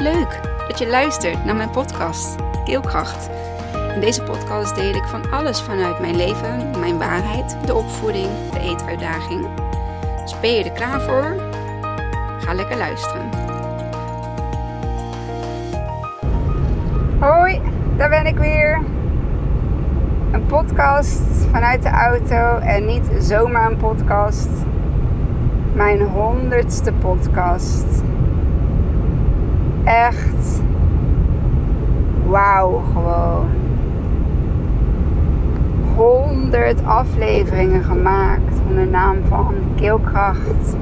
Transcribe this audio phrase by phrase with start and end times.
[0.00, 3.30] Leuk dat je luistert naar mijn podcast Keelkracht.
[3.94, 8.60] In deze podcast deel ik van alles vanuit mijn leven, mijn waarheid, de opvoeding, de
[8.60, 9.46] eetuitdaging.
[10.22, 11.36] Dus ben je er klaar voor?
[12.38, 13.28] Ga lekker luisteren.
[17.18, 17.60] Hoi,
[17.96, 18.80] daar ben ik weer.
[20.32, 24.50] Een podcast vanuit de auto en niet zomaar een podcast.
[25.72, 28.08] Mijn honderdste podcast
[29.84, 30.62] echt
[32.26, 33.48] wauw gewoon.
[35.96, 40.76] 100 afleveringen gemaakt onder de naam van Keelkracht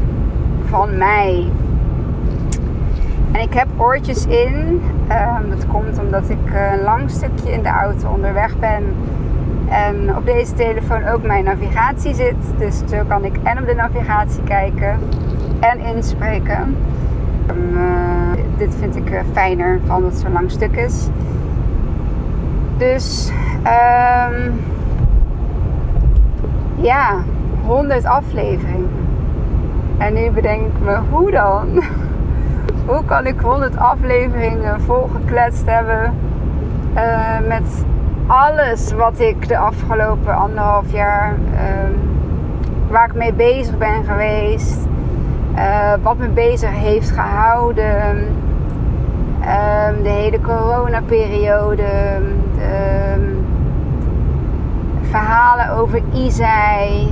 [0.65, 1.51] van mij.
[3.33, 4.83] En ik heb oortjes in.
[5.11, 8.83] Um, dat komt omdat ik een lang stukje in de auto onderweg ben.
[9.69, 12.37] En op deze telefoon ook mijn navigatie zit.
[12.59, 14.99] Dus zo kan ik en op de navigatie kijken
[15.61, 16.77] en inspreken.
[17.51, 17.79] Um,
[18.57, 21.09] dit vind ik uh, fijner, van dat het zo'n lang stuk is.
[22.77, 24.61] Dus um,
[26.77, 27.23] ja,
[27.67, 28.89] 100 afleveringen.
[29.99, 31.83] En nu bedenk ik me, hoe dan?
[32.87, 36.15] hoe kan ik 100 afleveringen volgekletst hebben
[36.95, 37.85] uh, met
[38.27, 41.61] alles wat ik de afgelopen anderhalf jaar, uh,
[42.91, 44.88] waar ik mee bezig ben geweest,
[45.59, 48.27] uh, wat me bezig heeft gehouden,
[49.49, 52.17] Um, de hele coronaperiode.
[53.15, 53.47] Um,
[55.01, 57.09] verhalen over Isai.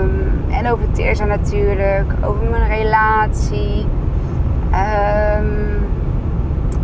[0.00, 2.12] Um, en over Teerza natuurlijk.
[2.24, 3.86] Over mijn relatie.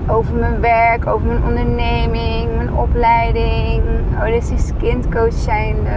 [0.06, 1.06] over mijn werk.
[1.06, 2.56] Over mijn onderneming.
[2.56, 3.82] Mijn opleiding.
[4.14, 5.90] Holistisch kindcoach zijnde.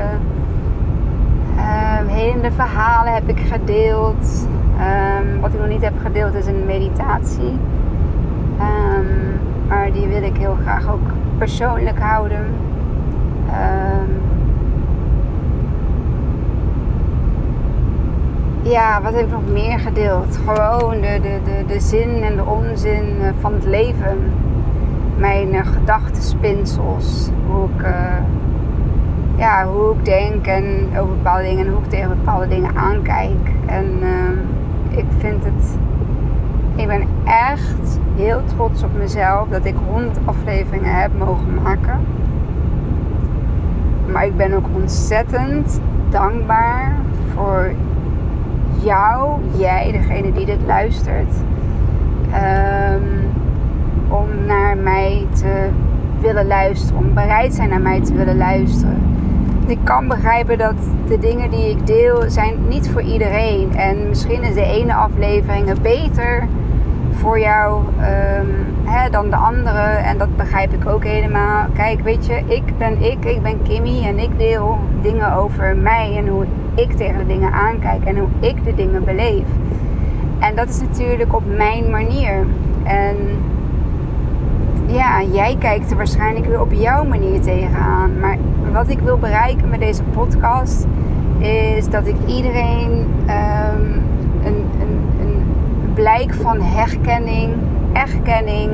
[1.55, 4.47] Um, helende verhalen heb ik gedeeld.
[5.41, 7.53] Wat ik nog niet heb gedeeld is een meditatie.
[8.59, 12.45] Um, maar die wil ik heel graag ook persoonlijk houden.
[13.47, 14.21] Um,
[18.61, 20.39] ja, wat heb ik nog meer gedeeld?
[20.45, 24.17] Gewoon de, de, de, de zin en de onzin eh, van het leven.
[25.17, 27.29] Mijn uh, gedachtenspinsels.
[27.47, 28.17] Hoe ik, uh,
[29.37, 33.51] ja, hoe ik denk en over bepaalde dingen en hoe ik tegen bepaalde dingen aankijk.
[33.65, 33.85] En
[34.97, 35.77] ik vind het
[36.75, 41.99] ik ben echt heel trots op mezelf dat ik 100 afleveringen heb mogen maken.
[44.11, 46.95] Maar ik ben ook ontzettend dankbaar
[47.33, 47.71] voor
[48.83, 51.33] jou, jij, degene die dit luistert.
[52.33, 53.31] Um,
[54.07, 55.69] om naar mij te
[56.19, 59.14] willen luisteren, om bereid zijn naar mij te willen luisteren.
[59.67, 60.75] Ik kan begrijpen dat
[61.07, 63.75] de dingen die ik deel zijn niet voor iedereen.
[63.75, 66.47] En misschien is de ene aflevering beter
[67.11, 69.81] voor jou um, hè, dan de andere.
[69.81, 71.65] En dat begrijp ik ook helemaal.
[71.73, 76.17] Kijk, weet je, ik ben ik, ik ben Kimmy en ik deel dingen over mij
[76.17, 76.45] en hoe
[76.75, 79.45] ik tegen de dingen aankijk en hoe ik de dingen beleef.
[80.39, 82.45] En dat is natuurlijk op mijn manier.
[82.83, 83.15] En
[84.85, 88.19] ja, jij kijkt er waarschijnlijk weer op jouw manier tegenaan.
[88.19, 88.37] Maar
[88.75, 90.87] wat ik wil bereiken met deze podcast
[91.37, 92.91] is dat ik iedereen
[93.21, 94.03] um,
[94.43, 94.65] een,
[95.19, 95.43] een
[95.93, 97.53] blijk van herkenning,
[97.93, 98.71] erkenning.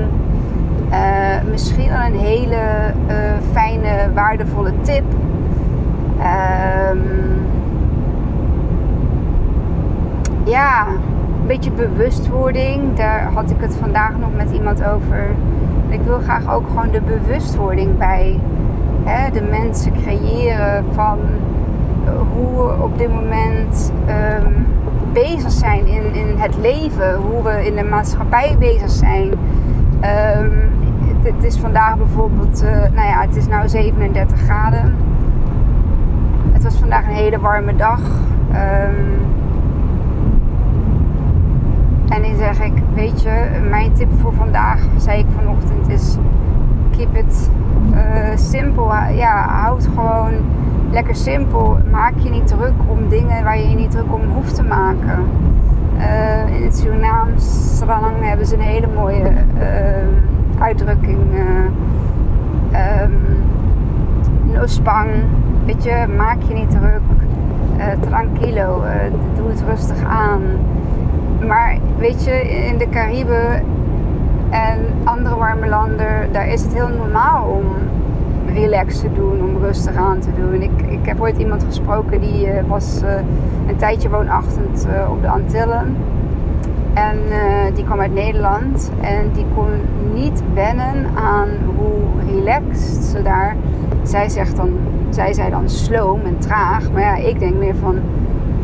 [0.92, 0.98] Uh,
[1.50, 3.16] misschien wel een hele uh,
[3.52, 5.04] fijne, waardevolle tip.
[6.18, 7.02] Um,
[10.44, 12.96] ja, een beetje bewustwording.
[12.96, 15.28] Daar had ik het vandaag nog met iemand over.
[15.90, 18.40] Ik wil graag ook gewoon de bewustwording bij
[19.34, 21.20] de mensen creëren van
[22.34, 24.66] hoe we op dit moment um,
[25.14, 29.32] bezig zijn in, in het leven, hoe we in de maatschappij bezig zijn.
[30.38, 30.70] Um,
[31.24, 34.96] het, is vandaag bijvoorbeeld, uh, nou ja, het is nu 37 graden.
[36.52, 38.00] Het was vandaag een hele warme dag.
[38.50, 39.30] Um,
[42.10, 46.18] en dan zeg ik, weet je, mijn tip voor vandaag, zei ik vanochtend, is
[47.02, 47.50] keep it
[47.94, 48.92] uh, simpel.
[49.16, 50.34] Ja, houd gewoon
[50.92, 51.78] lekker simpel.
[51.92, 55.26] Maak je niet druk om dingen waar je je niet druk om hoeft te maken.
[55.98, 59.32] Uh, in het Surinaams, Sralang, hebben ze een hele mooie
[60.60, 61.20] uitdrukking.
[63.02, 63.14] Um,
[64.54, 65.10] no spang.
[65.66, 67.02] Weet je, maak je niet druk.
[68.00, 68.84] tranquilo.
[69.36, 70.42] doe het rustig aan.
[71.48, 73.64] Maar weet je, in de Cariben
[74.52, 77.66] en andere warme landen, daar is het heel normaal om
[78.54, 80.62] relax te doen, om rustig aan te doen.
[80.62, 83.14] Ik, ik heb ooit iemand gesproken die uh, was uh,
[83.68, 85.96] een tijdje woonachtend uh, op de Antillen.
[86.94, 87.18] En
[87.74, 88.92] die kwam uit Nederland.
[89.02, 89.70] En die kon
[90.14, 93.56] niet wennen aan hoe relaxed ze daar.
[94.04, 94.70] Zij zegt dan,
[95.10, 96.92] zij zei dan sloom en traag.
[96.92, 98.00] Maar ja, ik denk meer van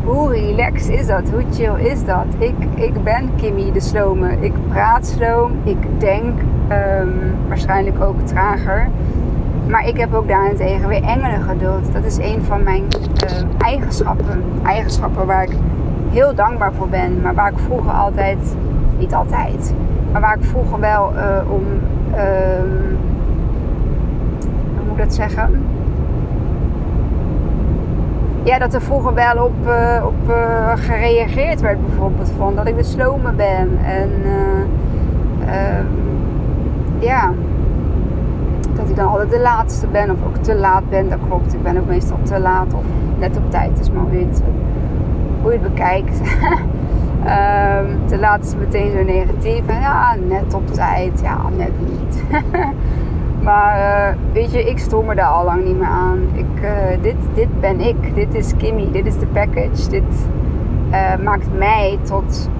[0.08, 1.30] hoe relaxed is dat?
[1.30, 2.26] Hoe chill is dat?
[2.38, 4.36] Ik, ik ben Kimmy de slome.
[4.40, 5.52] Ik praat sloom.
[5.64, 6.40] Ik denk
[6.70, 8.88] um, waarschijnlijk ook trager.
[9.68, 11.02] Maar ik heb ook daarentegen weer
[11.48, 11.92] geduld.
[11.92, 14.42] Dat is een van mijn uh, eigenschappen.
[14.64, 15.56] Eigenschappen waar ik
[16.10, 17.20] heel dankbaar voor ben.
[17.20, 18.56] Maar waar ik vroeger altijd,
[18.98, 19.74] niet altijd,
[20.12, 21.64] maar waar ik vroeger wel uh, om,
[22.14, 22.18] uh,
[24.76, 25.67] hoe moet ik dat zeggen?
[28.48, 32.76] Ja, dat er vroeger wel op, uh, op uh, gereageerd werd bijvoorbeeld van dat ik
[32.76, 33.78] de slome ben.
[33.84, 34.10] En
[35.46, 35.86] ehm,
[36.98, 37.32] ja,
[38.74, 41.08] dat ik dan altijd de laatste ben of ook te laat ben.
[41.08, 42.84] Dat klopt, ik ben ook meestal te laat of
[43.18, 44.42] net op tijd is maar hoe je het,
[45.42, 46.20] hoe je het bekijkt.
[46.20, 49.66] um, te laat is meteen zo negatief.
[49.66, 51.20] En ja, net op tijd.
[51.20, 52.22] Ja, net niet.
[53.48, 56.18] maar uh, weet je, ik stoor me daar al lang niet meer aan.
[56.32, 58.14] Ik, uh, dit, dit ben ik.
[58.14, 58.90] Dit is Kimmy.
[58.92, 59.88] Dit is de package.
[59.90, 60.28] Dit
[60.90, 62.50] uh, maakt mij tot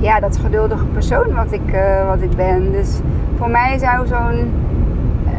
[0.00, 1.76] ja, dat geduldige persoon wat ik,
[2.06, 2.72] wat ik ben.
[2.72, 3.00] Dus
[3.36, 4.52] voor mij zou zo'n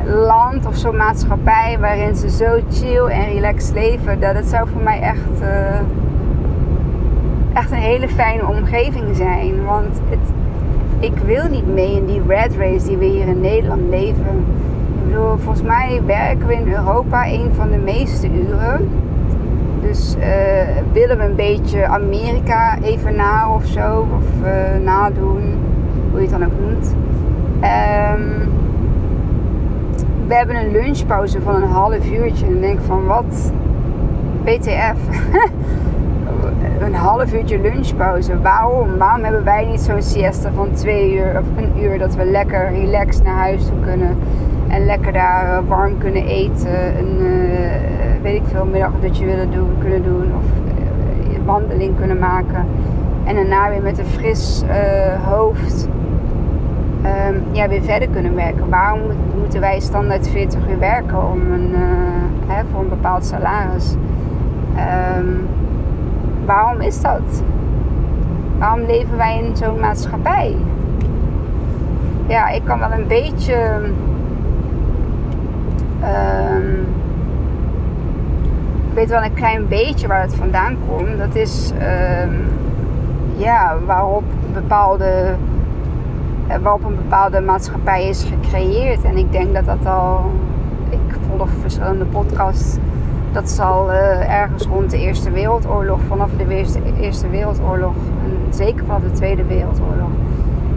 [0.06, 4.82] land of zo'n maatschappij waarin ze zo chill en relaxed leven, dat het zou voor
[4.82, 5.42] mij echt,
[7.54, 9.66] echt een hele fijne omgeving zijn.
[9.66, 10.32] Want het,
[11.00, 14.46] ik wil niet mee in die red race die we hier in Nederland leven.
[14.98, 18.90] Ik bedoel, volgens mij werken we in Europa een van de meeste uren.
[19.82, 20.24] Dus uh,
[20.94, 25.42] willen we een beetje Amerika even na of zo, of uh, nadoen,
[26.12, 26.96] hoe je het dan ook noemt.
[27.54, 28.56] Um,
[30.28, 32.46] we hebben een lunchpauze van een half uurtje.
[32.46, 33.52] En denk van wat?
[34.44, 34.98] WTF.
[36.82, 38.42] een half uurtje lunchpauze.
[38.42, 38.98] Waarom?
[38.98, 42.72] Waarom hebben wij niet zo'n siesta van twee uur of een uur dat we lekker
[42.72, 44.18] relaxed naar huis toe kunnen
[44.68, 49.70] en lekker daar eh, warm kunnen eten, een uh, weet ik veel middagdutje willen doen,
[49.80, 50.44] kunnen doen of
[51.32, 52.66] uh, wandeling kunnen maken
[53.24, 54.64] en daarna weer met een fris
[55.26, 55.88] hoofd
[57.30, 58.70] um, ja, weer verder kunnen werken.
[58.70, 59.00] Waarom
[59.40, 61.74] moeten wij standaard 40 uur werken om een,
[62.48, 63.96] hè, voor een bepaald salaris?
[65.18, 65.48] Um,
[66.48, 67.44] waarom is dat?
[68.58, 70.56] Waarom leven wij in zo'n maatschappij?
[72.28, 73.56] Ja, ik kan wel een beetje.
[76.04, 76.88] Um,
[78.90, 81.18] ik weet wel een klein beetje waar het vandaan komt.
[81.18, 81.72] Dat is
[83.36, 84.24] ja, waarop
[84.54, 85.36] bepaalde
[86.48, 89.04] eh, waarop een bepaalde maatschappij is gecreëerd.
[89.04, 90.32] En ik denk dat dat al,
[90.90, 92.78] ik volg verschillende podcasts,
[93.38, 96.66] dat zal uh, ergens rond de Eerste Wereldoorlog, vanaf de
[97.00, 100.10] Eerste, Wereldoorlog en zeker vanaf de Tweede Wereldoorlog,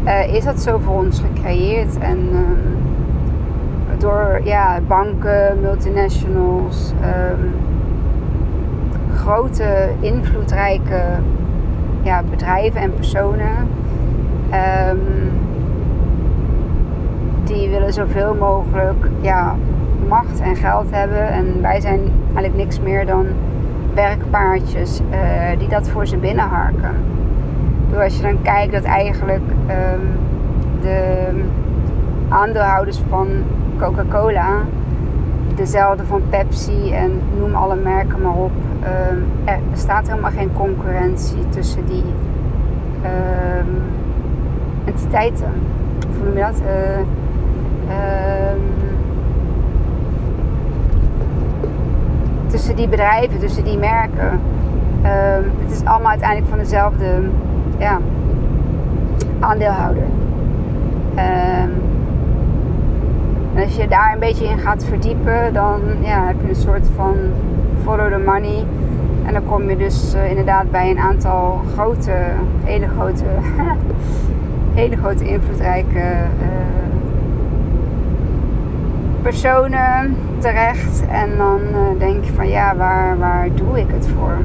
[0.04, 1.98] uh, is dat zo voor ons gecreëerd.
[1.98, 2.38] En uh,
[3.98, 7.52] door ja, banken, multinationals, um,
[9.14, 11.02] grote invloedrijke
[12.02, 13.68] ja, bedrijven en personen.
[14.88, 15.32] Um,
[17.44, 19.54] die willen zoveel mogelijk ja,
[20.08, 21.28] macht en geld hebben.
[21.28, 22.00] En wij zijn
[22.34, 23.26] eigenlijk niks meer dan
[23.94, 26.94] werkpaardjes uh, die dat voor ze binnenharken.
[27.90, 30.08] Dus als je dan kijkt dat eigenlijk um,
[30.80, 31.28] de
[32.28, 33.28] aandeelhouders van
[33.78, 34.62] Coca-Cola,
[35.54, 38.52] dezelfde van Pepsi en noem alle merken maar op,
[39.10, 42.04] um, er bestaat helemaal geen concurrentie tussen die
[43.04, 43.82] um,
[44.84, 45.52] entiteiten.
[46.16, 46.60] Hoe noem je dat?
[46.60, 47.00] Uh,
[52.50, 54.40] tussen die bedrijven, tussen die merken.
[55.02, 57.20] Ehm, het is allemaal uiteindelijk van dezelfde
[57.78, 57.98] ja,
[59.40, 60.02] aandeelhouder.
[61.12, 61.88] Um,
[63.54, 66.86] en als je daar een beetje in gaat verdiepen, dan ja, heb je een soort
[66.96, 67.16] van
[67.82, 68.64] follow the money.
[69.26, 72.12] En dan kom je dus uh, inderdaad bij een aantal grote,
[72.64, 73.24] hele grote,
[74.80, 76.46] hele grote invloedrijke uh,
[79.22, 81.06] personen terecht.
[81.08, 84.36] En dan uh, denk je van ja, waar, waar doe ik het voor?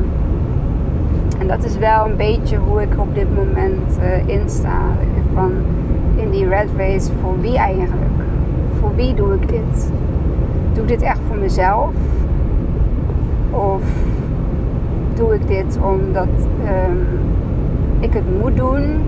[1.39, 4.79] En dat is wel een beetje hoe ik op dit moment uh, insta.
[5.33, 5.51] Van
[6.15, 8.11] in die red race, voor wie eigenlijk?
[8.79, 9.91] Voor wie doe ik dit?
[10.73, 11.93] Doe ik dit echt voor mezelf?
[13.51, 13.81] Of
[15.13, 16.27] doe ik dit omdat
[16.87, 17.07] um,
[17.99, 19.01] ik het moet doen?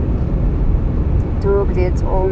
[1.39, 2.31] Doe ik dit om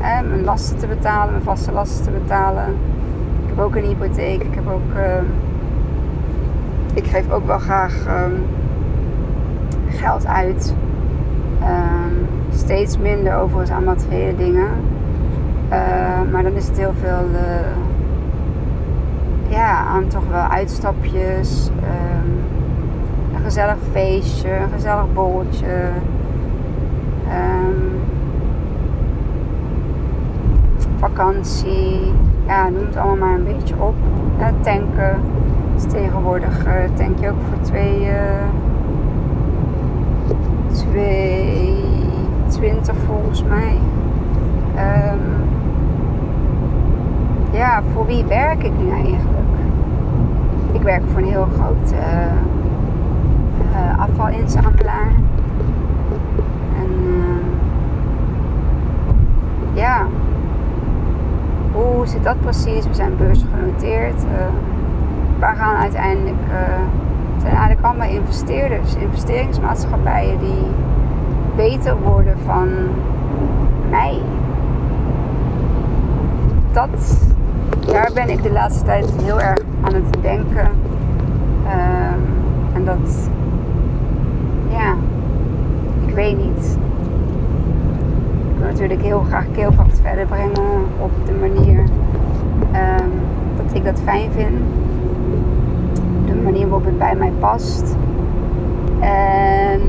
[0.00, 2.74] mijn lasten te betalen, mijn vaste lasten te betalen.
[3.54, 4.42] Heb ook een hypotheek.
[4.42, 4.96] Ik heb ook.
[4.96, 5.22] Uh,
[6.94, 8.24] ik geef ook wel graag uh,
[9.88, 10.74] geld uit.
[11.60, 11.68] Uh,
[12.50, 14.68] Steeds minder overigens aan materiële dingen.
[16.30, 17.40] Maar dan is het heel veel uh,
[19.48, 21.70] ja, aan toch wel uitstapjes.
[23.34, 25.88] Een gezellig feestje, een gezellig bolletje.
[27.28, 28.00] Um,
[30.96, 32.12] vakantie.
[32.46, 33.94] Ja, noem het allemaal maar een beetje op.
[34.38, 35.20] Uh, tanken.
[35.74, 38.10] Dus tegenwoordig tank je ook voor twee,
[40.72, 41.84] twee
[42.48, 43.78] 20 volgens mij.
[44.76, 45.20] Um,
[47.52, 49.38] ja, voor wie werk ik nu eigenlijk?
[50.72, 51.98] Ik werk voor een heel groot uh,
[53.72, 55.12] uh, afvalinzamelaar.
[56.78, 57.36] En uh,
[59.74, 60.06] ja,
[61.72, 62.86] hoe zit dat precies?
[62.86, 64.22] We zijn beursgenoteerd.
[65.38, 66.36] we gaan uiteindelijk,
[67.32, 70.66] het zijn eigenlijk allemaal investeerders, investeringsmaatschappijen die
[71.56, 72.68] beter worden van
[73.90, 74.18] mij.
[76.72, 77.18] Dat,
[77.86, 80.66] daar ben ik de laatste tijd heel erg aan het denken.
[81.64, 82.22] Um,
[82.72, 83.28] en dat,
[84.70, 84.94] ja,
[86.06, 86.78] ik weet niet.
[88.62, 93.10] Natuurlijk heel graag keelkracht verder brengen op de manier um,
[93.56, 94.58] dat ik dat fijn vind.
[96.26, 97.96] De manier waarop het bij mij past.
[99.00, 99.80] En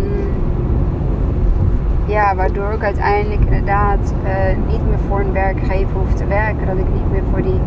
[2.05, 4.31] ja, waardoor ik uiteindelijk inderdaad uh,
[4.71, 6.67] niet meer voor een werkgever hoef te werken.
[6.67, 7.59] Dat ik niet meer voor die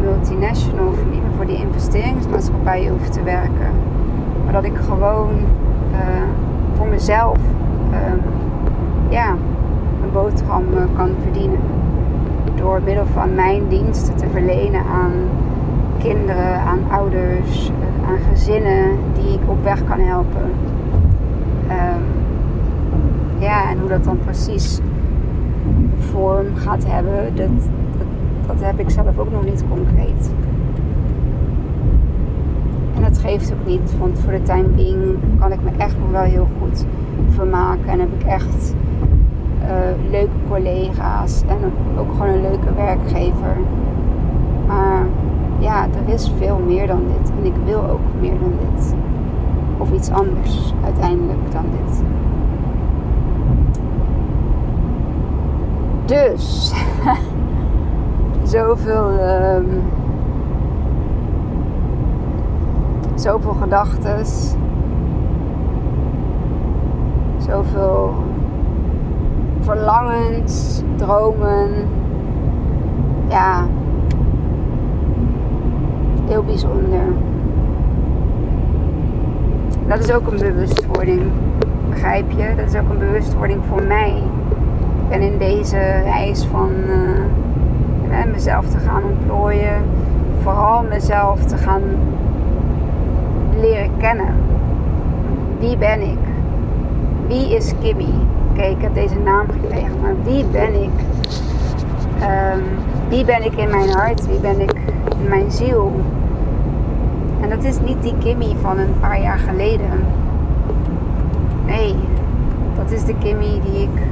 [0.00, 3.70] multinational of niet meer voor die investeringsmaatschappijen hoef te werken.
[4.44, 5.30] Maar dat ik gewoon
[5.92, 5.98] uh,
[6.76, 7.38] voor mezelf
[7.90, 8.12] uh,
[9.08, 9.34] ja,
[10.12, 11.58] boterham uh, kan verdienen.
[12.54, 15.12] Door middel van mijn diensten te verlenen aan
[15.98, 20.50] kinderen, aan ouders, uh, aan gezinnen die ik op weg kan helpen.
[21.70, 22.02] Um,
[23.38, 24.80] ja, en hoe dat dan precies
[25.98, 27.48] vorm gaat hebben, dat,
[27.98, 28.06] dat,
[28.46, 30.30] dat heb ik zelf ook nog niet concreet.
[32.94, 36.10] En dat geeft ook niet, want voor de time being kan ik me echt nog
[36.10, 36.84] wel heel goed
[37.28, 37.88] vermaken.
[37.88, 38.74] En heb ik echt
[39.70, 43.56] uh, leuke collega's en ook gewoon een leuke werkgever.
[44.66, 45.06] Maar
[45.58, 47.32] ja, er is veel meer dan dit.
[47.38, 48.94] En ik wil ook meer dan dit.
[49.78, 52.02] Of iets anders uiteindelijk dan dit.
[56.04, 56.74] Dus,
[58.52, 59.82] zoveel, um,
[63.14, 64.26] zoveel gedachten,
[67.38, 68.14] zoveel
[69.60, 71.70] verlangens, dromen.
[73.28, 73.66] Ja,
[76.28, 77.02] heel bijzonder.
[79.86, 81.22] Dat is ook een bewustwording,
[81.88, 82.54] begrijp je?
[82.56, 84.22] Dat is ook een bewustwording voor mij
[85.10, 86.70] ben in deze reis van
[88.08, 89.82] uh, mezelf te gaan ontplooien,
[90.42, 91.82] vooral mezelf te gaan
[93.60, 94.34] leren kennen.
[95.58, 96.18] Wie ben ik?
[97.26, 98.12] Wie is Kimmy?
[98.68, 100.90] Ik heb deze naam gekregen, maar wie ben ik?
[102.22, 102.62] Um,
[103.08, 104.26] wie ben ik in mijn hart?
[104.26, 104.74] Wie ben ik
[105.20, 105.92] in mijn ziel?
[107.40, 110.04] En dat is niet die Kimmy van een paar jaar geleden.
[111.66, 111.94] Nee,
[112.76, 114.02] dat is de Kimmy die ik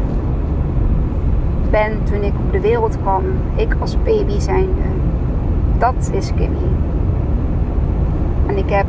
[1.70, 3.22] ben toen ik op de wereld kwam.
[3.54, 4.82] Ik als baby zijnde.
[5.78, 6.68] Dat is Kimmy.
[8.46, 8.86] En ik heb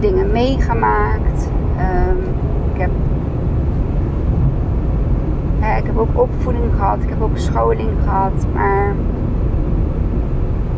[0.00, 1.48] dingen meegemaakt.
[1.78, 2.18] Um,
[2.74, 2.90] ik, heb,
[5.62, 7.02] ja, ik heb ook opvoeding gehad.
[7.02, 8.46] Ik heb ook scholing gehad.
[8.54, 8.94] Maar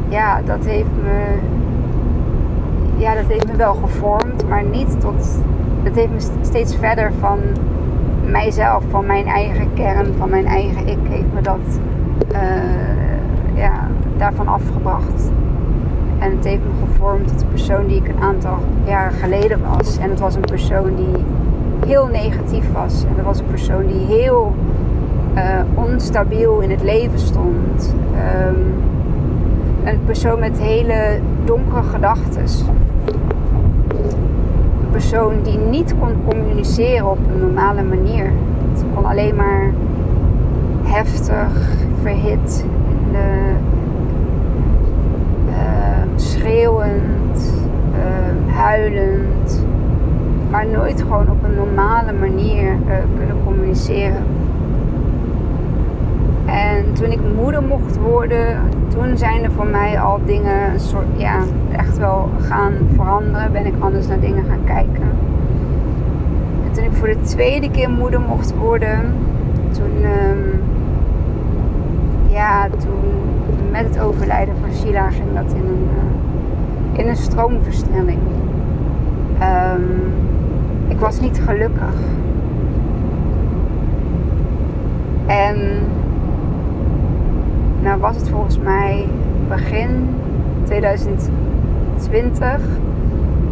[0.08, 1.38] ja, dat heeft me.
[2.96, 4.48] Ja, dat heeft me wel gevormd.
[4.48, 5.38] Maar niet tot.
[5.82, 7.38] Dat heeft me steeds verder van
[8.26, 11.80] mijzelf, van mijn eigen kern, van mijn eigen ik, heeft me dat
[12.32, 15.30] uh, ja, daarvan afgebracht.
[16.18, 19.98] En het heeft me gevormd tot de persoon die ik een aantal jaren geleden was.
[19.98, 21.24] En het was een persoon die
[21.86, 23.04] heel negatief was.
[23.04, 24.54] En dat was een persoon die heel
[25.36, 27.94] uh, onstabiel in het leven stond.
[28.46, 28.82] Um,
[29.84, 32.48] een persoon met hele donkere gedachten
[34.94, 38.32] persoon die niet kon communiceren op een normale manier.
[38.72, 39.72] Het kon alleen maar
[40.82, 42.64] heftig, verhit,
[43.12, 43.52] de,
[45.48, 47.54] uh, schreeuwend,
[47.92, 49.64] uh, huilend,
[50.50, 54.22] maar nooit gewoon op een normale manier uh, kunnen communiceren.
[56.46, 61.06] En toen ik moeder mocht worden, toen zijn er voor mij al dingen een soort,
[61.16, 61.38] ja,
[61.72, 63.52] echt wel gaan veranderen.
[63.52, 65.02] Ben ik anders naar dingen gaan kijken.
[66.72, 69.14] toen ik voor de tweede keer moeder mocht worden,
[69.72, 70.38] toen, ehm,
[72.32, 73.04] ja, toen
[73.70, 78.18] met het overlijden van Sheila ging dat in een, uh, in een stroomversnelling.
[79.42, 80.12] Um,
[80.88, 81.94] ik was niet gelukkig.
[85.26, 85.56] En
[87.84, 89.08] nou was het volgens mij
[89.48, 90.08] begin
[90.64, 92.60] 2020.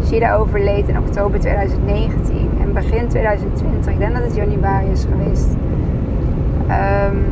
[0.06, 2.50] Sheila overleed in oktober 2019.
[2.60, 5.48] En begin 2020, ik denk dat het januari is geweest.
[6.68, 7.24] Um,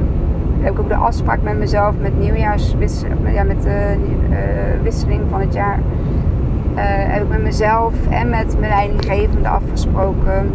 [0.60, 3.96] heb ik ook de afspraak met mezelf met nieuwjaarswisseling, ja, met de
[4.30, 4.36] uh,
[4.82, 5.78] wisseling van het jaar.
[5.78, 10.50] Uh, heb ik met mezelf en met mijn leidinggevende afgesproken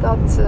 [0.00, 0.46] dat uh,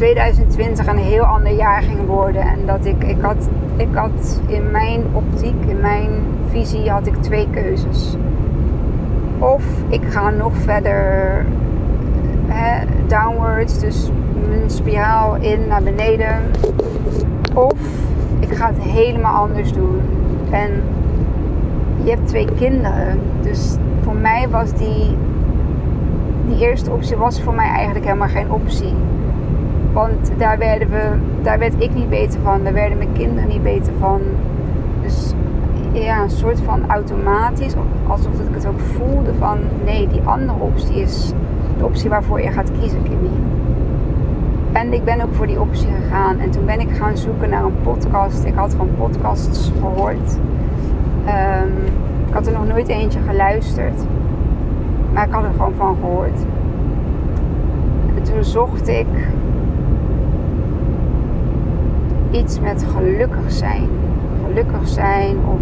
[0.00, 2.42] 2020 een heel ander jaar ging worden.
[2.42, 6.10] En dat ik, ik had, ik had in mijn optiek, in mijn
[6.50, 8.16] visie, had ik twee keuzes.
[9.38, 11.46] Of ik ga nog verder
[12.46, 14.10] hè, downwards, dus
[14.50, 16.36] een spiraal in naar beneden.
[17.54, 17.78] Of
[18.38, 20.00] ik ga het helemaal anders doen.
[20.50, 20.70] En
[22.02, 23.20] je hebt twee kinderen.
[23.42, 25.16] Dus voor mij was die,
[26.46, 28.94] die eerste optie was voor mij eigenlijk helemaal geen optie.
[29.92, 31.10] Want daar, werden we,
[31.42, 32.64] daar werd ik niet beter van.
[32.64, 34.20] Daar werden mijn kinderen niet beter van.
[35.02, 35.34] Dus
[35.92, 37.74] ja, een soort van automatisch.
[38.06, 39.58] Alsof ik het ook voelde van...
[39.84, 41.32] Nee, die andere optie is
[41.78, 43.30] de optie waarvoor je gaat kiezen, Kimmy.
[44.72, 46.38] En ik ben ook voor die optie gegaan.
[46.38, 48.44] En toen ben ik gaan zoeken naar een podcast.
[48.44, 50.38] Ik had van podcasts gehoord.
[51.26, 51.84] Um,
[52.26, 54.04] ik had er nog nooit eentje geluisterd.
[55.12, 56.40] Maar ik had er gewoon van gehoord.
[58.16, 59.06] En toen zocht ik
[62.30, 63.88] iets met gelukkig zijn.
[64.46, 65.60] Gelukkig zijn of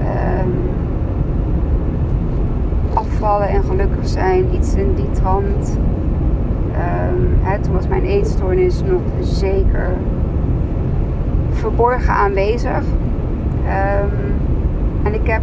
[0.00, 0.52] um,
[2.94, 4.44] afvallen en gelukkig zijn.
[4.54, 5.78] Iets in die trant.
[7.50, 9.88] Um, toen was mijn eetstoornis nog zeker
[11.50, 12.82] verborgen aanwezig.
[13.66, 14.34] Um,
[15.02, 15.42] en ik heb,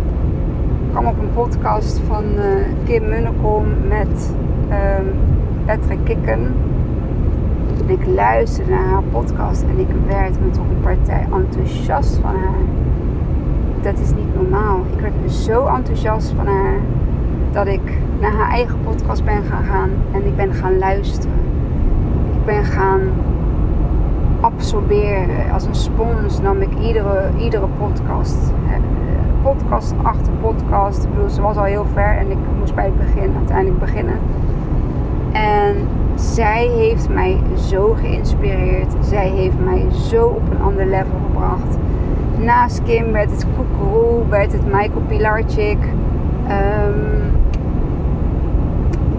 [0.91, 2.43] kwam op een podcast van uh,
[2.85, 4.33] Kim Munnekom met
[4.69, 5.13] um,
[5.65, 6.53] Patrick Kikken.
[7.87, 12.35] En ik luisterde naar haar podcast en ik werd me toch een partij enthousiast van
[12.35, 12.59] haar.
[13.81, 14.81] Dat is niet normaal.
[14.93, 16.75] Ik werd zo enthousiast van haar
[17.51, 21.39] dat ik naar haar eigen podcast ben gaan gaan en ik ben gaan luisteren.
[22.33, 23.01] Ik ben gaan
[24.39, 25.51] absorberen.
[25.53, 28.53] Als een spons nam ik iedere, iedere podcast.
[29.41, 31.03] Podcast achter podcast.
[31.03, 34.19] Ik bedoel, ze was al heel ver en ik moest bij het begin uiteindelijk beginnen.
[35.31, 35.75] En
[36.19, 38.95] zij heeft mij zo geïnspireerd.
[38.99, 41.77] Zij heeft mij zo op een ander level gebracht.
[42.37, 45.77] Naast Kim werd het Koekeroe, werd het Michael Pilarczyk.
[46.49, 47.21] Um,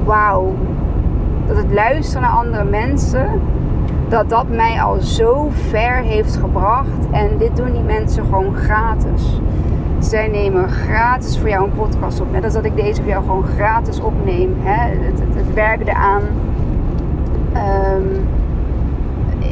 [0.05, 0.55] Wauw.
[1.47, 3.41] Dat het luisteren naar andere mensen,
[4.09, 7.11] dat dat mij al zo ver heeft gebracht.
[7.11, 9.41] En dit doen die mensen gewoon gratis.
[9.99, 12.33] Zij nemen gratis voor jou een podcast op.
[12.33, 14.57] Net als dat ik deze voor jou gewoon gratis opneem.
[14.59, 14.89] Hè?
[14.89, 16.23] Het, het, het werk eraan.
[17.97, 18.29] Um,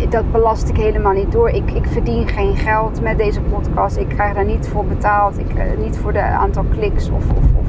[0.08, 1.50] dat belast ik helemaal niet door.
[1.50, 3.96] Ik, ik verdien geen geld met deze podcast.
[3.96, 5.38] Ik krijg daar niet voor betaald.
[5.38, 7.66] Ik, uh, niet voor de aantal kliks of, of, of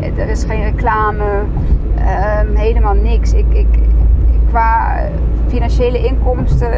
[0.00, 1.24] eh, er is geen reclame.
[2.44, 3.32] Um, helemaal niks.
[3.32, 3.66] Ik, ik,
[4.48, 4.96] qua
[5.46, 6.70] financiële inkomsten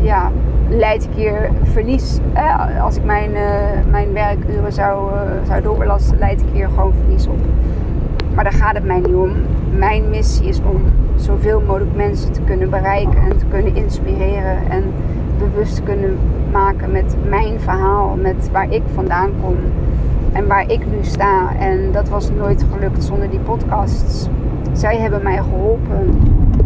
[0.00, 0.30] ja,
[0.68, 2.18] leid ik hier verlies.
[2.32, 3.30] Eh, als ik mijn,
[3.90, 5.10] mijn werkuren zou,
[5.46, 7.38] zou doorbelasten, leid ik hier gewoon verlies op.
[8.34, 9.32] Maar daar gaat het mij niet om.
[9.76, 10.82] Mijn missie is om
[11.16, 14.84] zoveel mogelijk mensen te kunnen bereiken en te kunnen inspireren en
[15.38, 16.18] bewust te kunnen
[16.52, 19.56] maken met mijn verhaal, met waar ik vandaan kom
[20.32, 21.56] en waar ik nu sta.
[21.58, 24.28] En dat was nooit gelukt zonder die podcasts.
[24.72, 26.20] Zij hebben mij geholpen,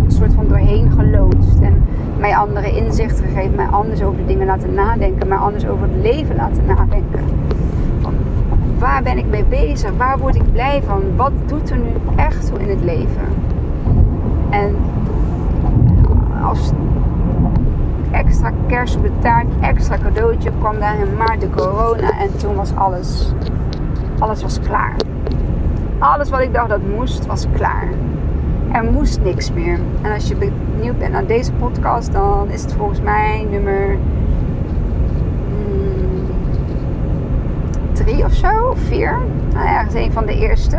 [0.05, 1.83] een soort van doorheen geloodst en
[2.19, 6.03] mij andere inzichten gegeven, mij anders over de dingen laten nadenken, mij anders over het
[6.03, 7.21] leven laten nadenken.
[8.83, 9.91] Waar ben ik mee bezig?
[9.97, 11.17] Waar word ik blij van?
[11.17, 13.29] Wat doet er nu echt toe in het leven?
[14.51, 14.77] En
[16.45, 16.71] als
[18.11, 22.55] extra kers op de taart, extra cadeautje kwam daar in maart de corona en toen
[22.55, 23.33] was alles,
[24.19, 24.97] alles was klaar.
[25.99, 27.89] Alles wat ik dacht dat moest, was klaar.
[28.73, 29.79] Er moest niks meer.
[30.03, 33.99] En als je benieuwd bent naar deze podcast, dan is het volgens mij nummer
[37.93, 39.19] 3 mm, of zo, 4.
[39.53, 40.77] Nou is een van de eerste.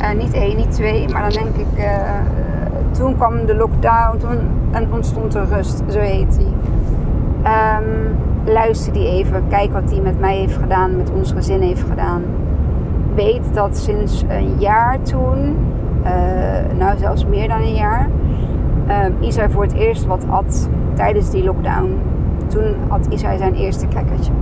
[0.00, 1.78] Uh, niet één, niet twee, maar dan denk ik.
[1.78, 1.84] Uh,
[2.90, 4.38] toen kwam de lockdown toen,
[4.70, 6.52] en ontstond er rust, zo heet die.
[7.44, 11.84] Um, luister die even, kijk wat die met mij heeft gedaan, met ons gezin heeft
[11.88, 12.22] gedaan.
[13.14, 15.56] weet dat sinds een jaar toen,
[16.04, 16.10] uh,
[16.78, 18.08] nou zelfs meer dan een jaar,
[19.06, 21.98] um, Isai voor het eerst wat at tijdens die lockdown.
[22.46, 24.32] Toen had Isai zijn eerste crackertje.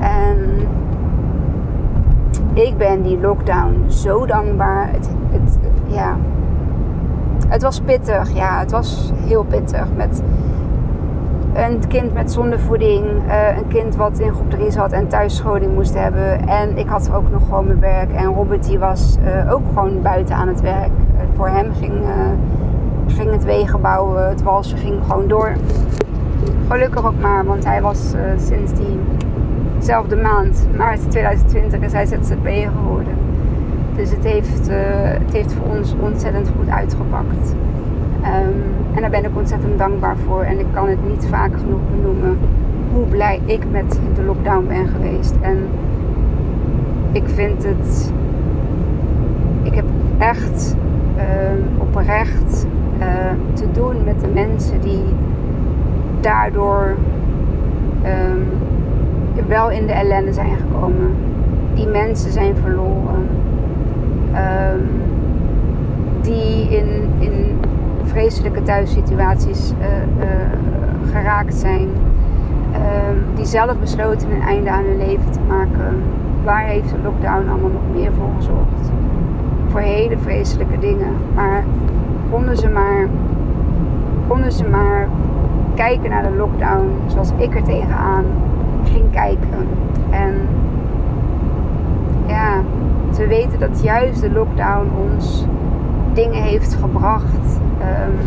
[0.00, 0.68] En
[2.54, 4.88] ik ben die lockdown zo dankbaar.
[4.90, 6.16] Het, het, ja,
[7.48, 8.34] het was pittig.
[8.34, 9.86] Ja, het was heel pittig.
[9.96, 10.22] Met
[11.54, 13.04] een kind met zondevoeding.
[13.26, 16.48] Uh, een kind wat in groep 3 zat en thuisscholing moest hebben.
[16.48, 18.12] En ik had ook nog gewoon mijn werk.
[18.12, 20.90] En Robert die was uh, ook gewoon buiten aan het werk.
[21.14, 21.92] Uh, voor hem ging,
[23.06, 24.28] ging het wegen bouwen.
[24.28, 25.52] Het walsen ging gewoon door.
[26.68, 28.72] Gelukkig ook maar, want hij was sinds
[29.84, 33.14] diezelfde maand, maart 2020, is hij ZZP geworden.
[33.96, 34.68] Dus het heeft,
[35.20, 37.54] het heeft voor ons ontzettend goed uitgepakt.
[38.22, 38.62] Um,
[38.94, 40.42] en daar ben ik ontzettend dankbaar voor.
[40.42, 42.38] En ik kan het niet vaak genoeg benoemen
[42.92, 45.34] hoe blij ik met de lockdown ben geweest.
[45.40, 45.68] En
[47.12, 48.12] ik vind het.
[49.62, 49.86] Ik heb
[50.18, 50.76] echt
[51.16, 51.22] uh,
[51.78, 52.66] oprecht
[52.98, 53.06] uh,
[53.52, 55.04] te doen met de mensen die
[56.20, 56.96] daardoor
[59.48, 61.14] wel in de ellende zijn gekomen.
[61.74, 63.28] Die mensen zijn verloren.
[64.34, 65.02] Um,
[66.20, 67.58] die in, in
[68.04, 69.86] vreselijke thuissituaties uh,
[71.12, 71.88] geraakt zijn.
[72.72, 76.02] Ehm, die zelf besloten een einde aan hun leven te maken.
[76.44, 78.90] Waar heeft de lockdown allemaal nog meer voor gezorgd?
[79.68, 81.12] Voor hele vreselijke dingen.
[81.34, 81.64] Maar
[82.30, 83.08] konden ze maar,
[84.28, 85.08] konden ze maar
[85.74, 88.24] kijken naar de lockdown zoals ik er tegenaan
[89.10, 89.68] kijken.
[90.10, 90.34] En
[92.26, 92.62] ja,
[93.12, 95.44] te weten dat juist de lockdown ons
[96.12, 98.18] dingen heeft gebracht Um,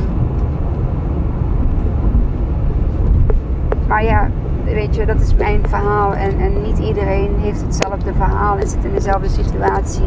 [3.87, 4.29] maar ja,
[4.63, 6.13] weet je, dat is mijn verhaal.
[6.13, 10.05] En, en niet iedereen heeft hetzelfde verhaal en zit in dezelfde situatie.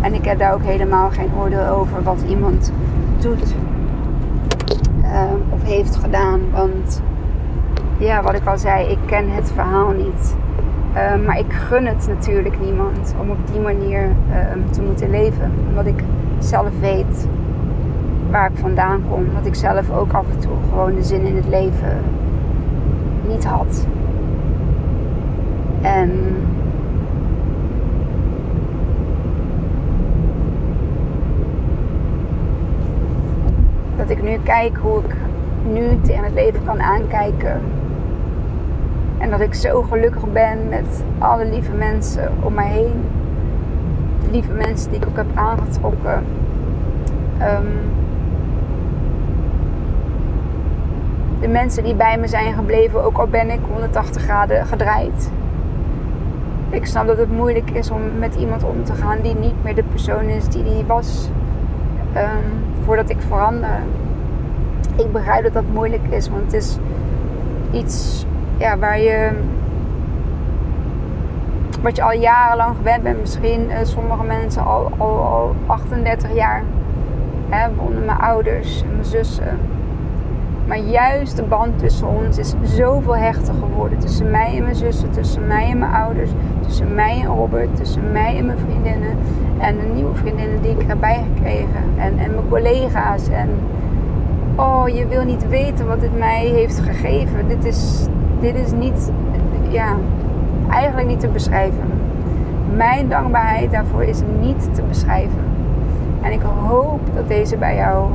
[0.00, 2.72] En ik heb daar ook helemaal geen oordeel over wat iemand
[3.18, 3.54] doet
[5.04, 6.40] um, of heeft gedaan.
[6.52, 7.02] Want
[8.02, 10.36] ja, wat ik al zei, ik ken het verhaal niet.
[11.12, 14.08] Um, maar ik gun het natuurlijk niemand om op die manier
[14.70, 15.52] te moeten leven.
[15.68, 16.04] Omdat ik
[16.38, 17.28] zelf weet
[18.30, 19.26] waar ik vandaan kom.
[19.34, 21.98] Dat ik zelf ook af en toe gewoon de zin in het leven
[23.28, 23.86] niet had.
[25.80, 26.10] En
[33.96, 35.14] dat ik nu kijk hoe ik
[35.72, 37.60] nu tegen het leven kan aankijken.
[39.22, 43.04] En dat ik zo gelukkig ben met alle lieve mensen om mij heen.
[44.24, 46.24] De lieve mensen die ik ook heb aangetrokken.
[47.40, 47.92] Um,
[51.40, 55.30] de mensen die bij me zijn gebleven, ook al ben ik 180 graden gedraaid.
[56.70, 59.74] Ik snap dat het moeilijk is om met iemand om te gaan die niet meer
[59.74, 61.28] de persoon is die die was
[62.16, 63.78] um, voordat ik verander.
[64.96, 66.78] Ik begrijp dat dat moeilijk is, want het is
[67.70, 68.26] iets
[68.62, 69.30] ja, waar je.
[71.82, 76.62] Wat je al jarenlang gewend bent, misschien uh, sommige mensen al, al, al 38 jaar.
[77.48, 79.58] Hè, onder mijn ouders en mijn zussen
[80.66, 83.98] maar juist de band tussen ons is zoveel hechter geworden.
[83.98, 86.30] Tussen mij en mijn zussen, tussen mij en mijn ouders,
[86.66, 89.16] tussen mij en Robert, tussen mij en mijn vriendinnen.
[89.58, 91.84] En de nieuwe vriendinnen die ik erbij gekregen.
[91.96, 93.28] En, en mijn collega's.
[93.28, 93.48] En
[94.56, 97.48] oh, je wil niet weten wat dit mij heeft gegeven.
[97.48, 98.06] Dit is,
[98.42, 99.10] dit is niet,
[99.68, 99.96] ja,
[100.70, 101.90] eigenlijk niet te beschrijven.
[102.76, 105.40] Mijn dankbaarheid daarvoor is niet te beschrijven.
[106.20, 108.10] En ik hoop dat deze bij jou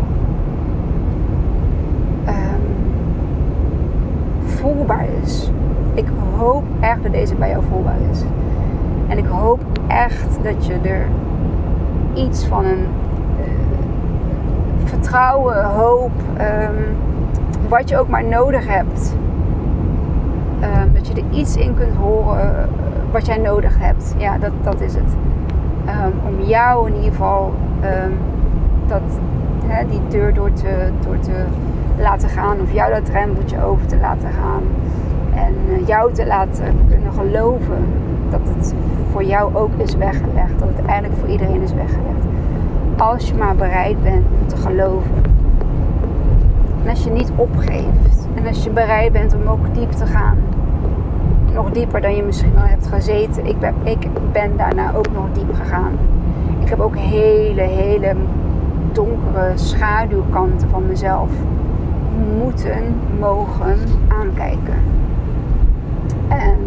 [4.46, 5.52] voelbaar is.
[5.94, 6.06] Ik
[6.38, 8.22] hoop echt dat deze bij jou voelbaar is.
[9.08, 11.08] En ik hoop echt dat je er
[12.14, 12.86] iets van een
[13.40, 13.46] uh,
[14.84, 16.98] vertrouwen, hoop, um,
[17.70, 19.16] wat je ook maar nodig hebt.
[21.08, 24.16] Dat je er iets in kunt horen uh, wat jij nodig hebt.
[24.18, 25.16] Ja, dat, dat is het.
[25.88, 27.54] Um, om jou in ieder geval
[28.88, 29.02] dat,
[29.66, 31.44] hè, die deur door te, door te
[31.98, 32.62] laten gaan.
[32.62, 34.64] Of jou dat drempeltje over te laten gaan.
[35.34, 37.86] En eh, jou te laten kunnen geloven
[38.30, 38.74] dat het
[39.12, 40.60] voor jou ook is weggelegd.
[40.60, 42.26] Dat het eigenlijk voor iedereen is weggelegd.
[42.98, 45.24] Als je maar bereid bent om te geloven.
[46.84, 48.28] En als je niet opgeeft.
[48.36, 50.38] En als je bereid bent om ook diep te gaan.
[51.58, 53.46] Nog dieper dan je misschien al hebt gezeten.
[53.46, 55.92] Ik ben, ik ben daarna ook nog diep gegaan.
[56.60, 58.16] Ik heb ook hele, hele
[58.92, 61.30] donkere schaduwkanten van mezelf
[62.38, 64.76] moeten, mogen aankijken.
[66.28, 66.58] En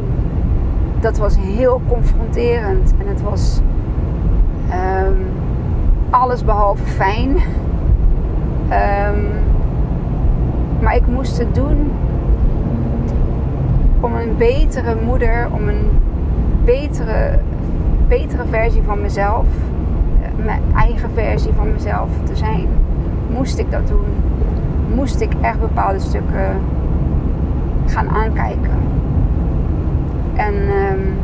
[1.00, 2.94] dat was heel confronterend.
[2.98, 3.60] En het was
[4.70, 5.26] um,
[6.10, 7.30] alles behalve fijn.
[7.30, 9.28] Um,
[10.80, 11.90] maar ik moest het doen
[14.00, 15.88] om een betere moeder, om een
[16.64, 17.38] betere,
[18.08, 19.46] betere versie van mezelf,
[20.44, 22.68] mijn eigen versie van mezelf te zijn.
[23.32, 24.06] Moest ik dat doen?
[24.94, 26.56] Moest ik echt bepaalde stukken
[27.86, 28.78] gaan aankijken?
[30.34, 31.18] En um,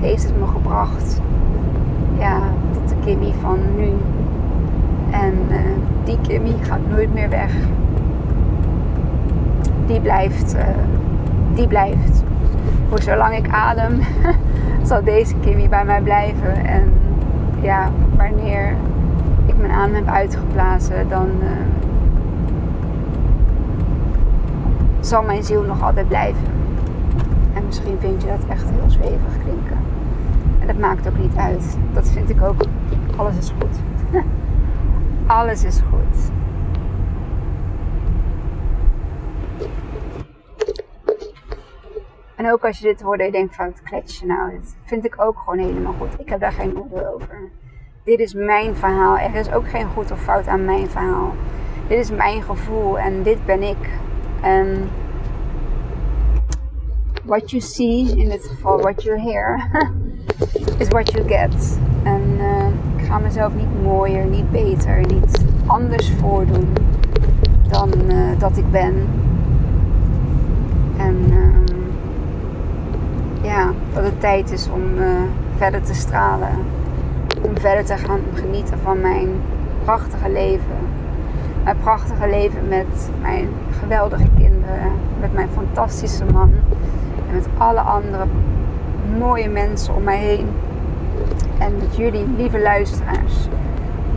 [0.00, 1.20] heeft het me gebracht
[2.18, 2.38] ja,
[2.72, 3.88] tot de Kimmy van nu.
[5.10, 5.58] En uh,
[6.04, 7.52] die Kimmy gaat nooit meer weg.
[9.86, 10.60] Die blijft, uh,
[11.54, 12.22] die blijft.
[12.88, 14.00] Voor zolang ik adem,
[14.88, 16.64] zal deze Kimmy bij mij blijven.
[16.64, 16.92] En
[17.60, 18.74] ja, wanneer
[19.46, 21.48] ik mijn adem heb uitgeblazen, dan uh,
[25.00, 26.44] zal mijn ziel nog altijd blijven.
[27.54, 29.78] En misschien vind je dat echt heel zwevig klinken.
[30.60, 31.78] En dat maakt ook niet uit.
[31.92, 32.62] Dat vind ik ook.
[33.16, 33.80] Alles is goed.
[35.26, 36.31] Alles is goed.
[42.42, 45.04] En ook als je dit hoort en je denkt van het kletsje nou, dat vind
[45.04, 46.20] ik ook gewoon helemaal goed.
[46.20, 47.50] Ik heb daar geen oordeel over.
[48.04, 49.18] Dit is mijn verhaal.
[49.18, 51.34] Er is ook geen goed of fout aan mijn verhaal.
[51.88, 53.88] Dit is mijn gevoel en dit ben ik.
[54.40, 54.88] En
[57.24, 59.68] what you see, in dit geval what you hear,
[60.82, 61.78] is what you get.
[62.02, 66.72] En uh, ik ga mezelf niet mooier, niet beter, niet anders voordoen
[67.68, 69.08] dan uh, dat ik ben.
[70.96, 71.61] En uh,
[73.42, 75.06] ja, dat het tijd is om uh,
[75.56, 76.50] verder te stralen.
[77.42, 79.28] Om verder te gaan genieten van mijn
[79.84, 80.90] prachtige leven.
[81.64, 83.48] Mijn prachtige leven met mijn
[83.80, 84.92] geweldige kinderen.
[85.20, 86.50] Met mijn fantastische man
[87.32, 88.24] met alle andere
[89.18, 90.48] mooie mensen om mij heen.
[91.58, 93.48] En met jullie, lieve luisteraars,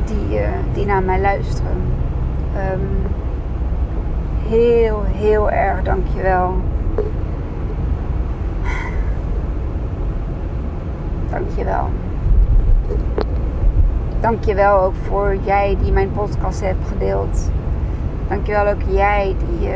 [0.05, 1.77] die, uh, die naar mij luisteren.
[2.73, 2.87] Um,
[4.47, 6.53] heel, heel erg dankjewel.
[11.55, 11.89] Dankjewel.
[14.19, 17.51] Dankjewel ook voor jij die mijn podcast hebt gedeeld.
[18.27, 19.69] Dankjewel ook jij die...
[19.69, 19.75] Uh,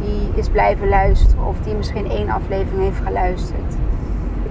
[0.00, 3.74] die is blijven luisteren of die misschien één aflevering heeft geluisterd.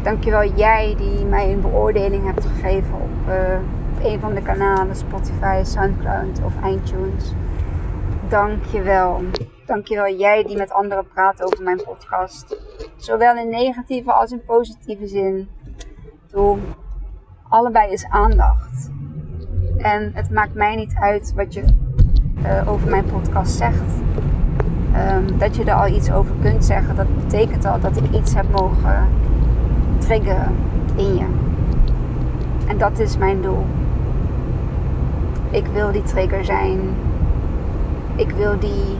[0.01, 3.59] Dankjewel jij die mij een beoordeling hebt gegeven op, uh,
[3.95, 7.33] op een van de kanalen, Spotify, Soundcloud of iTunes.
[8.29, 9.21] Dankjewel.
[9.65, 12.57] Dankjewel jij die met anderen praat over mijn podcast.
[12.95, 15.47] Zowel in negatieve als in positieve zin.
[17.49, 18.91] Allebei is aandacht.
[19.77, 21.63] En het maakt mij niet uit wat je
[22.45, 24.01] uh, over mijn podcast zegt.
[24.95, 28.33] Um, dat je er al iets over kunt zeggen, dat betekent al dat ik iets
[28.33, 29.07] heb mogen
[29.97, 30.55] triggeren
[30.95, 31.25] in je.
[32.67, 33.65] En dat is mijn doel.
[35.49, 36.79] Ik wil die trigger zijn.
[38.15, 38.97] Ik wil die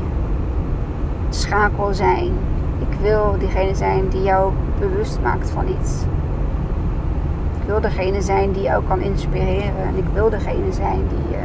[1.29, 2.31] schakel zijn.
[2.79, 6.05] Ik wil diegene zijn die jou bewust maakt van iets.
[7.67, 9.83] Wil degene zijn die jou kan inspireren.
[9.87, 11.37] En ik wil degene zijn die.
[11.37, 11.43] Uh,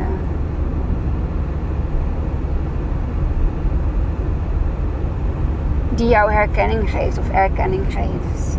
[5.95, 8.59] die jou herkenning geeft of erkenning geeft.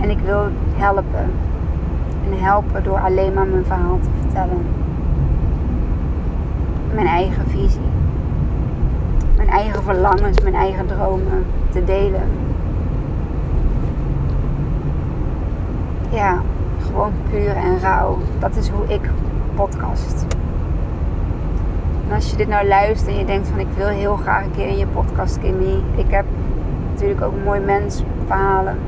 [0.00, 1.30] En ik wil helpen.
[2.24, 4.66] En helpen door alleen maar mijn verhaal te vertellen.
[6.94, 7.90] Mijn eigen visie.
[9.36, 12.28] Mijn eigen verlangens, mijn eigen dromen te delen.
[16.10, 16.42] Ja,
[16.92, 18.18] gewoon puur en rauw.
[18.38, 19.10] Dat is hoe ik
[19.54, 20.26] podcast.
[22.08, 24.50] En als je dit nou luistert en je denkt van ik wil heel graag een
[24.50, 25.82] keer in je podcast, Kimmy.
[25.96, 26.24] Ik heb
[26.92, 28.78] natuurlijk ook mooi mensverhalen.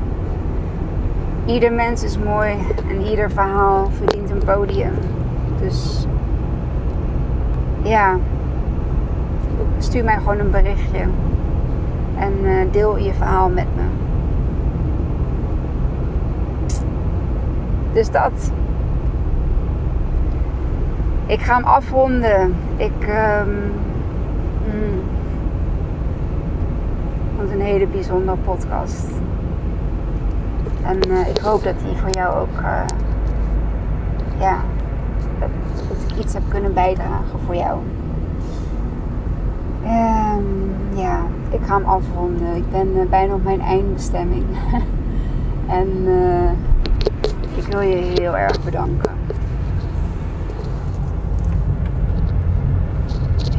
[1.45, 2.55] Ieder mens is mooi
[2.89, 4.93] en ieder verhaal verdient een podium.
[5.59, 6.07] Dus
[7.83, 8.17] ja,
[9.77, 11.05] stuur mij gewoon een berichtje.
[12.17, 14.04] En uh, deel je verhaal met me.
[17.95, 18.51] Dus dat.
[21.25, 22.55] Ik ga hem afronden.
[22.75, 23.07] Ik.
[23.07, 23.71] Um,
[24.73, 25.01] mm,
[27.51, 29.07] een hele bijzondere podcast.
[30.83, 32.61] En uh, ik hoop dat die voor jou ook.
[32.61, 32.81] Uh,
[34.39, 34.57] ja.
[35.39, 35.49] Dat,
[36.07, 37.79] ik iets heb kunnen bijdragen voor jou.
[39.83, 42.55] Um, ja, ik ga hem afronden.
[42.55, 44.45] Ik ben uh, bijna op mijn eindbestemming.
[45.79, 46.07] en
[47.55, 49.15] ik wil je heel erg bedanken.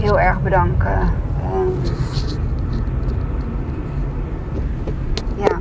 [0.07, 0.99] heel erg bedanken.
[1.55, 1.75] Um,
[5.37, 5.59] ja,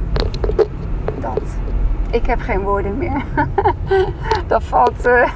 [1.20, 1.42] dat.
[2.12, 3.24] ik heb geen woorden meer.
[4.48, 5.32] dat, valt, uh,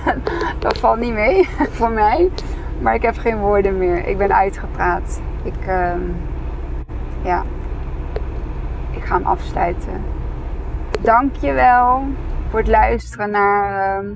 [0.60, 2.30] dat valt niet mee voor mij.
[2.82, 4.08] Maar ik heb geen woorden meer.
[4.08, 5.22] Ik ben uitgepraat.
[5.44, 5.92] Ik, uh,
[7.22, 7.44] ja,
[8.92, 10.04] ik ga hem afsluiten.
[11.00, 12.04] Dankjewel
[12.50, 14.10] voor het luisteren naar uh,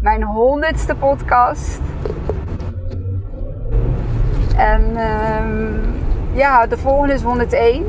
[0.00, 1.80] mijn honderdste podcast.
[4.56, 5.74] En ehm,
[6.32, 7.84] ja, de volgende is 101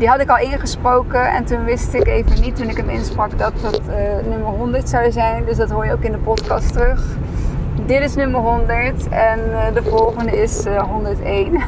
[0.00, 3.38] die had ik al ingesproken en toen wist ik even niet toen ik hem insprak
[3.38, 5.44] dat dat uh, nummer 100 zou zijn.
[5.44, 7.06] Dus dat hoor je ook in de podcast terug.
[7.86, 11.62] Dit is nummer 100 en uh, de volgende is uh, 101.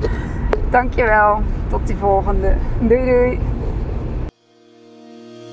[0.70, 1.40] Dankjewel.
[1.68, 2.54] Tot die volgende.
[2.80, 3.40] Doei doei.